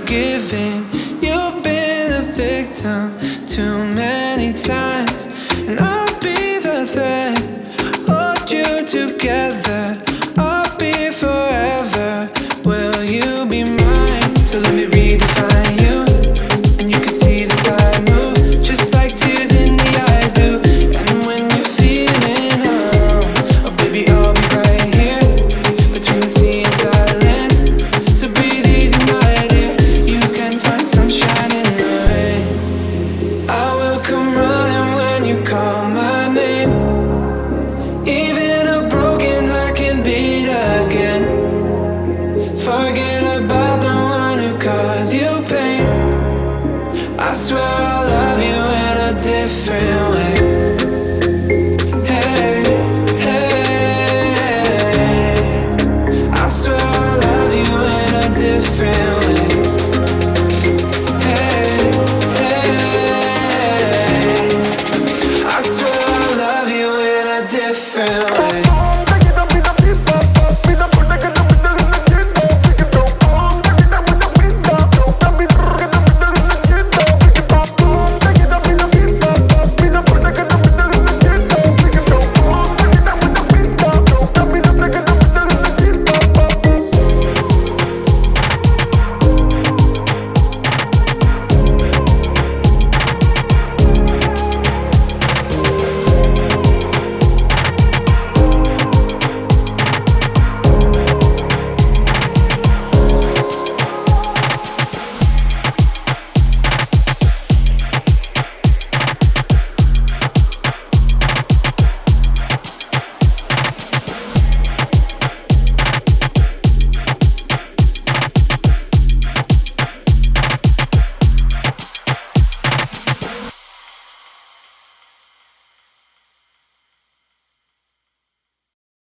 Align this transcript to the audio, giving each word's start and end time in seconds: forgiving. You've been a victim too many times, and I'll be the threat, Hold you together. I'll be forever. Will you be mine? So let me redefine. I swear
forgiving. 0.00 0.84
You've 1.20 1.62
been 1.62 2.12
a 2.12 2.32
victim 2.32 3.18
too 3.46 3.78
many 3.94 4.52
times, 4.52 5.26
and 5.68 5.78
I'll 5.78 6.20
be 6.20 6.58
the 6.58 6.86
threat, 6.86 7.42
Hold 8.08 8.50
you 8.50 8.86
together. 8.86 10.02
I'll 10.36 10.76
be 10.76 11.10
forever. 11.10 12.30
Will 12.64 13.04
you 13.04 13.46
be 13.48 13.64
mine? 13.64 14.36
So 14.44 14.58
let 14.60 14.74
me 14.74 14.86
redefine. 14.86 15.65
I 47.28 47.32
swear 47.32 47.65